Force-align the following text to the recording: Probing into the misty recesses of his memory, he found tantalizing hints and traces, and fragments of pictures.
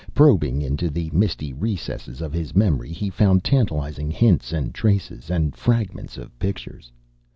Probing 0.15 0.63
into 0.63 0.89
the 0.89 1.11
misty 1.11 1.53
recesses 1.53 2.21
of 2.21 2.33
his 2.33 2.55
memory, 2.55 2.91
he 2.91 3.11
found 3.11 3.43
tantalizing 3.43 4.09
hints 4.09 4.51
and 4.51 4.73
traces, 4.73 5.29
and 5.29 5.55
fragments 5.55 6.17
of 6.17 6.39
pictures. 6.39 6.91